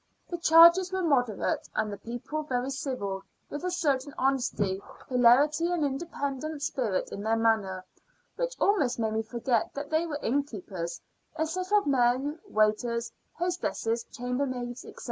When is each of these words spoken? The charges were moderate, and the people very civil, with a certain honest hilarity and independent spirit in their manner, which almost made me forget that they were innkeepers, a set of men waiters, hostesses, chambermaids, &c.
The 0.31 0.39
charges 0.39 0.91
were 0.91 1.03
moderate, 1.03 1.69
and 1.75 1.93
the 1.93 1.97
people 1.99 2.41
very 2.41 2.71
civil, 2.71 3.21
with 3.51 3.63
a 3.63 3.69
certain 3.69 4.15
honest 4.17 4.59
hilarity 5.07 5.69
and 5.71 5.85
independent 5.85 6.63
spirit 6.63 7.11
in 7.11 7.21
their 7.21 7.35
manner, 7.35 7.85
which 8.35 8.55
almost 8.59 8.97
made 8.97 9.13
me 9.13 9.21
forget 9.21 9.75
that 9.75 9.91
they 9.91 10.07
were 10.07 10.17
innkeepers, 10.23 10.99
a 11.35 11.45
set 11.45 11.71
of 11.71 11.85
men 11.85 12.39
waiters, 12.47 13.11
hostesses, 13.33 14.03
chambermaids, 14.05 14.81
&c. 14.81 14.95